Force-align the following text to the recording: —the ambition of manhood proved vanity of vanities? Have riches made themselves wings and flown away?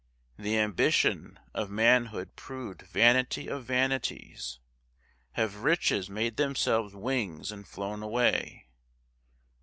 —the 0.35 0.57
ambition 0.57 1.37
of 1.53 1.69
manhood 1.69 2.35
proved 2.35 2.81
vanity 2.81 3.47
of 3.47 3.65
vanities? 3.65 4.59
Have 5.33 5.57
riches 5.57 6.09
made 6.09 6.37
themselves 6.37 6.95
wings 6.95 7.51
and 7.51 7.67
flown 7.67 8.01
away? 8.01 8.65